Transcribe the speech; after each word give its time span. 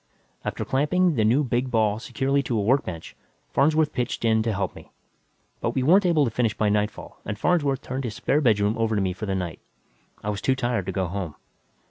After 0.43 0.65
clamping 0.65 1.13
the 1.13 1.23
new 1.23 1.43
big 1.43 1.69
ball 1.69 1.99
securely 1.99 2.41
to 2.41 2.57
a 2.57 2.61
workbench, 2.63 3.15
Farnsworth 3.53 3.93
pitched 3.93 4.25
in 4.25 4.41
to 4.41 4.51
help 4.51 4.75
me. 4.75 4.91
But 5.59 5.75
we 5.75 5.83
weren't 5.83 6.07
able 6.07 6.25
to 6.25 6.31
finish 6.31 6.55
by 6.57 6.69
nightfall 6.69 7.19
and 7.23 7.37
Farnsworth 7.37 7.83
turned 7.83 8.05
his 8.05 8.15
spare 8.15 8.41
bedroom 8.41 8.75
over 8.79 8.95
to 8.95 9.01
me 9.03 9.13
for 9.13 9.27
the 9.27 9.35
night. 9.35 9.59
I 10.23 10.31
was 10.31 10.41
too 10.41 10.55
tired 10.55 10.87
to 10.87 10.91
go 10.91 11.05
home. 11.05 11.35